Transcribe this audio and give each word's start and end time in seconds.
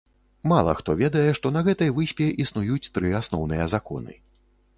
Мала 0.51 0.71
хто 0.79 0.95
ведае, 1.01 1.25
што 1.39 1.51
на 1.57 1.63
гэтай 1.67 1.93
выспе 1.99 2.31
існуюць 2.47 2.91
тры 2.97 3.13
асноўныя 3.21 3.71
законы. 3.77 4.19